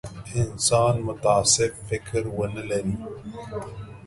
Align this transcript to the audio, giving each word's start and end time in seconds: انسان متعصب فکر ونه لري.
انسان 0.41 0.95
متعصب 1.07 1.71
فکر 1.89 2.23
ونه 2.35 2.63
لري. 2.69 2.95